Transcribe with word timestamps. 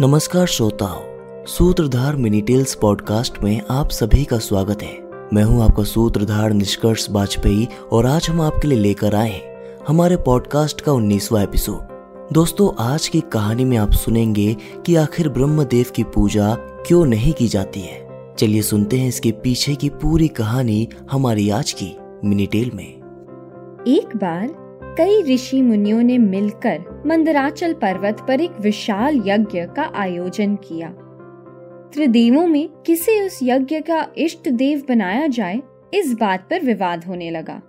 नमस्कार 0.00 0.46
श्रोताओं, 0.46 1.44
सूत्रधार 1.46 2.16
मिनीटेल्स 2.16 2.74
पॉडकास्ट 2.74 3.38
में 3.42 3.62
आप 3.70 3.90
सभी 3.90 4.24
का 4.24 4.38
स्वागत 4.38 4.82
है। 4.82 4.92
मैं 5.32 5.42
हूँ 5.42 5.62
आपका 5.64 5.82
सूत्रधार 5.82 6.52
निष्कर्ष 6.52 7.06
वाजपेयी 7.10 7.68
और 7.92 8.06
आज 8.06 8.28
हम 8.30 8.40
आपके 8.40 8.68
लिए 8.68 8.78
लेकर 8.78 9.14
आए 9.14 9.30
हैं 9.30 9.78
हमारे 9.88 10.16
पॉडकास्ट 10.16 10.80
का 10.80 10.92
उन्नीसवा 10.92 11.42
एपिसोड। 11.42 12.32
दोस्तों, 12.32 12.70
आज 12.84 13.08
की 13.08 13.20
कहानी 13.20 13.64
में 13.64 13.76
आप 13.76 13.92
सुनेंगे 13.92 14.56
कि 14.86 14.96
आखिर 14.96 15.28
ब्रह्मदेव 15.28 15.86
की 15.94 16.04
पूजा 16.04 16.54
क्यों 16.86 17.04
नहीं 17.04 17.32
की 17.32 17.48
जाती 17.48 17.80
है। 17.80 18.34
चलिए 18.38 18.62
सुनते 18.62 18.98
हैं 18.98 19.08
इसके 19.08 19.30
पीछे 19.32 19.74
की 19.74 19.88
पूरी 19.88 20.28
कहानी 20.28 20.88
हमारी 21.10 21.50
आज 21.50 21.72
की 21.72 21.96
मिनीटेल 22.24 22.70
में। 22.74 22.88
एक 23.88 24.16
बार 24.16 24.65
कई 24.82 25.34
ऋषि 25.34 25.62
मुनियों 25.62 26.02
ने 26.02 26.18
मिलकर 26.18 27.02
मंदराचल 27.06 27.72
पर्वत 27.72 28.16
पर 28.28 28.40
एक 28.40 28.50
विशाल 28.60 29.22
यज्ञ 29.26 29.64
का 29.64 29.92
आयोजन 29.94 30.56
किया। 30.56 30.88
त्रिदेवों 31.94 32.46
में 32.46 32.68
किसे 32.68 33.26
उस 33.26 33.38
यज्ञ 33.42 33.80
का 33.80 34.08
इष्ट 34.18 34.48
देव 34.48 34.82
बनाया 34.88 35.26
जाए, 35.26 35.62
इस 35.94 36.14
बात 36.14 36.46
पर 36.50 36.60
विवाद 36.60 37.04
होने 37.04 37.30
लगा। 37.30 37.62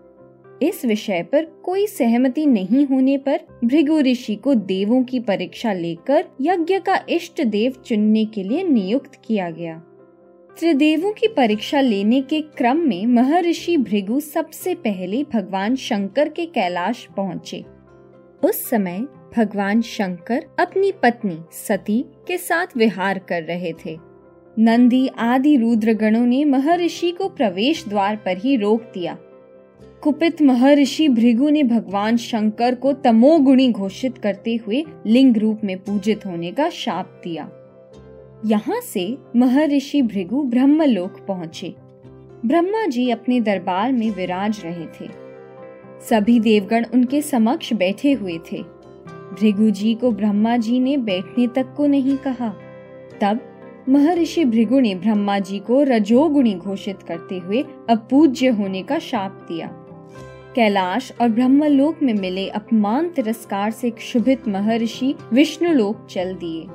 इस 0.61 0.85
विषय 0.85 1.23
पर 1.31 1.45
कोई 1.45 1.87
सहमति 1.87 2.45
नहीं 2.45 2.85
होने 2.85 3.17
पर 3.17 3.39
भृगु 3.65 3.99
ऋषि 3.99 4.35
को 4.35 4.55
देवों 4.55 5.03
की 5.03 5.19
परीक्षा 5.19 5.73
लेकर 5.73 6.25
यज्ञ 6.41 6.79
का 6.79 7.05
इष्ट 7.09 7.43
देव 7.43 7.73
चुनने 7.85 8.25
के 8.25 8.43
लिए 8.43 8.63
नियुक्त 8.63 9.11
किया 9.25 9.49
गया। 9.49 9.83
त्रिदेवों 10.59 11.11
की 11.11 11.27
परीक्षा 11.27 11.81
लेने 11.81 12.21
के 12.21 12.41
क्रम 12.41 12.77
में 12.77 13.05
महर्षि 13.05 13.77
भृगु 13.77 14.19
सबसे 14.19 14.75
पहले 14.75 15.23
भगवान 15.33 15.75
शंकर 15.75 16.29
के 16.29 16.45
कैलाश 16.45 17.07
पहुँचे। 17.17 17.65
उस 18.43 18.69
समय 18.69 19.05
भगवान 19.37 19.81
शंकर 19.81 20.45
अपनी 20.59 20.91
पत्नी, 20.91 21.39
सती, 21.51 22.05
के 22.27 22.37
साथ 22.37 22.67
विहार 22.77 23.19
कर 23.19 23.43
रहे 23.43 23.73
थे। 23.85 23.97
नंदी 24.59 25.07
आदि 25.07 25.57
रुद्रगणों 25.57 26.25
ने 26.25 26.45
महर्षि 26.45 27.11
को 27.11 27.29
प्रवेश 27.29 27.87
द्वार 27.87 28.15
पर 28.15 28.37
ही 28.37 28.55
रोक 28.55 28.81
दिया। 28.81 29.17
कुपित 30.01 30.41
महर्षि 30.41 31.09
भृगु 31.09 31.49
ने 31.49 31.63
भगवान 31.63 32.17
शंकर 32.17 32.75
को 32.75 32.93
तमोगुणी 32.93 33.71
घोषित 33.71 34.17
करते 34.17 34.55
हुए 34.55 34.83
लिंग 35.05 35.37
रूप 35.37 35.61
में 35.63 35.77
पूजित 35.77 36.25
होने 36.25 36.51
का 36.51 36.69
शाप 36.69 37.21
दिया। 37.23 37.51
यहाँ 38.45 38.81
से 38.81 39.17
महर्षि 39.35 40.01
भृगु 40.01 40.43
ब्रह्मलोक 40.43 41.25
पहुँचे। 41.27 41.75
ब्रह्मा 42.45 42.85
जी 42.85 43.09
अपने 43.09 43.41
दरबार 43.41 43.91
में 43.91 44.11
विराज 44.11 44.61
रहे 44.65 44.85
थे। 44.85 45.09
सभी 46.09 46.39
देवगण 46.39 46.85
उनके 46.93 47.21
समक्ष 47.21 47.73
बैठे 47.73 48.13
हुए 48.13 48.39
थे। 48.51 48.63
भृगु 49.41 49.69
जी 49.69 49.95
को 49.95 50.11
ब्रह्मा 50.11 50.57
जी 50.57 50.79
ने 50.79 50.97
बैठने 50.97 51.47
तक 51.47 51.73
को 51.77 51.87
नहीं 51.87 52.17
कहा। 52.17 52.49
तब 53.21 53.39
महर्षि 53.89 54.45
भृगु 54.45 54.79
ने 54.79 54.95
ब्रह्मा 54.95 55.39
जी 55.39 55.59
को 55.59 55.83
रजोगुणी 55.83 56.53
घोषित 56.53 57.03
करते 57.03 57.37
हुए 57.37 57.65
अपूज्य 57.89 58.47
होने 58.47 58.83
का 58.83 58.99
शाप 58.99 59.45
दिया। 59.47 59.67
कैलाश 60.55 61.13
और 61.21 61.29
ब्रह्मलोक 61.29 61.99
में 62.03 62.13
मिले 62.13 62.49
अपमान 62.49 63.09
तिरस्कार 63.09 63.71
से 63.71 63.89
क्षुभित 63.89 64.47
महर्षि 64.47 65.15
विष्णुलोक 65.33 66.07
चल 66.09 66.33
दिए। 66.33 66.67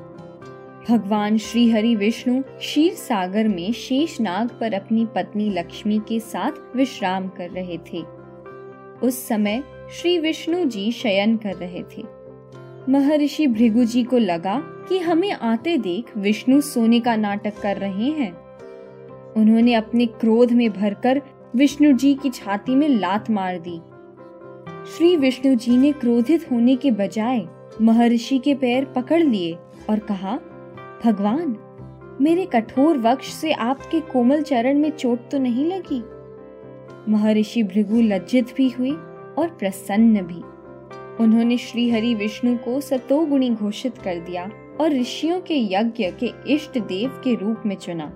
भगवान 0.88 1.36
श्री 1.38 1.70
हरि 1.70 1.97
विष्णु 1.97 2.42
क्षीर 2.42 2.92
सागर 2.92 3.48
में 3.48 3.72
शेष 3.72 4.20
नाग 4.20 4.50
पर 4.61 4.75
अपनी 4.75 5.06
पत्नी 5.06 5.50
लक्ष्मी 5.50 6.00
के 6.08 6.20
साथ 6.20 6.77
विश्राम 6.77 7.28
कर 7.28 7.50
रहे 7.50 7.78
थे। 7.78 8.02
उस 9.06 9.28
समय 9.28 9.62
श्री 9.91 10.19
विष्णु 10.19 10.64
जी 10.64 10.92
शयन 10.92 11.36
कर 11.36 11.55
रहे 11.55 11.83
थे। 11.83 12.03
महर्षि 12.88 13.47
भृगु 13.47 13.84
जी 13.84 14.05
को 14.05 14.19
लगा 14.19 14.58
कि 14.88 14.98
हमें 14.98 15.33
आते 15.33 15.77
देख 15.78 16.16
विष्णु 16.16 16.60
सोने 16.60 17.00
का 17.00 17.16
नाटक 17.16 17.60
कर 17.60 17.77
रहे 17.77 18.10
हैं। 18.10 18.33
उन्होंने 19.33 19.75
अपने 19.75 20.06
क्रोध 20.06 20.53
में 20.53 20.70
भरकर 20.70 21.22
विष्णु 21.56 21.92
जी 21.92 22.14
की 22.14 22.30
छाती 22.30 22.75
में 22.75 22.88
लात 22.88 23.30
मार 23.30 23.59
दी। 23.59 23.81
श्री 24.97 25.16
विष्णु 25.16 25.54
जी 25.54 25.76
ने 25.76 25.93
क्रोधित 25.93 26.53
होने 26.53 26.76
के 26.76 26.91
बजाय 26.91 27.47
महर्षि 27.82 28.38
के 28.38 28.54
पैर 28.54 28.84
पकड़ 28.84 29.22
लिए 29.22 29.56
और 29.91 29.99
कहा 29.99 30.38
भगवान, 31.04 31.56
मेरे 32.20 32.46
कठोर 32.46 32.98
वक्ष 32.98 33.32
से 33.32 33.52
आपके 33.52 34.00
कोमल 34.00 34.42
चरण 34.42 34.78
में 34.78 34.90
चोट 34.90 35.30
तो 35.30 35.38
नहीं 35.38 35.64
लगी? 35.66 36.02
महर्षि 37.12 37.62
भृगु 37.62 38.00
लज्जित 38.00 38.54
भी 38.56 38.68
हुए 38.68 38.90
और 39.38 39.56
प्रसन्न 39.58 40.22
भी। 40.22 40.40
उन्होंने 41.24 41.56
श्री 41.58 41.90
हरि 41.90 42.14
विष्णु 42.14 42.56
को 42.56 42.80
सतोगुणी 42.80 43.50
घोषित 43.50 43.98
कर 43.98 44.18
दिया 44.18 44.50
और 44.80 44.92
ऋषियों 44.92 45.40
के 45.40 45.56
यज्ञ 45.74 46.10
के 46.10 46.32
इष्ट 46.54 46.78
देव 46.78 47.20
के 47.24 47.34
रूप 47.34 47.62
में 47.66 47.76
चुना। 47.76 48.06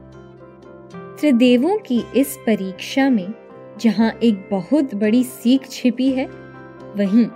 त्रिदेवों 1.21 1.79
की 1.79 2.03
इस 2.17 2.37
परीक्षा 2.37 3.11
में 3.11 3.35
जहाँ 3.81 4.13
एक 4.23 4.49
बहुत 4.51 4.95
बड़ी 4.95 5.25
सीख 5.25 5.69
छिपी 5.69 6.11
है, 6.11 6.27
वहीं 6.97 7.27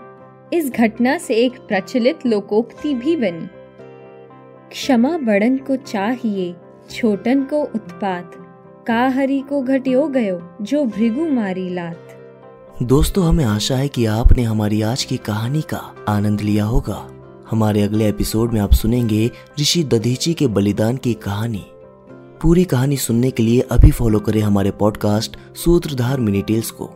इस 0.52 0.72
घटना 0.72 1.18
से 1.18 1.34
एक 1.34 1.58
प्रचलित 1.58 2.26
लोकोक्ति 2.26 2.94
भी 2.94 3.16
बनी। 3.16 3.48
क्षमा 4.72 5.18
बड़न 5.18 5.56
को 5.56 5.76
चाहिए, 5.76 6.54
छोटन 6.90 7.42
को 7.42 7.62
उत्पात। 7.62 8.32
का 8.86 9.08
हरि 9.08 9.44
को 9.48 9.62
घटियो 9.62 10.08
गयो, 10.08 10.50
जो 10.62 10.84
भृगु 10.84 11.28
मारी 11.28 11.74
लात। 11.74 11.98
दोस्तों, 12.82 13.26
हमें 13.26 13.44
आशा 13.44 13.76
है 13.76 13.88
कि 13.88 14.06
आपने 14.06 14.42
हमारी 14.42 14.82
आज 14.82 15.04
की 15.04 15.16
कहानी 15.16 15.60
का 15.60 15.94
आनंद 16.08 16.40
लिया 16.40 16.64
होगा। 16.64 17.10
हमारे 17.50 17.82
अगले 17.82 18.08
एपिसोड 18.08 18.52
में 18.52 18.60
आप 18.60 18.72
सुनेंगे 18.72 19.30
ऋषि 19.60 19.84
दधीची 19.84 20.34
के 20.34 20.46
बलिदान 20.46 20.96
की 20.96 21.14
कहानी। 21.14 21.66
पूरी 22.42 22.64
कहानी 22.64 22.96
सुनने 22.96 23.30
के 23.30 23.42
लिए 23.42 23.60
अभी 23.60 23.90
फॉलो 23.90 24.18
करें 24.18 24.40
हमारे 24.40 24.70
पॉडकास्ट 24.70 25.36
सूत्रधार 25.56 26.20
मिनी 26.20 26.42
टेल्स 26.42 26.70
को। 26.70 26.90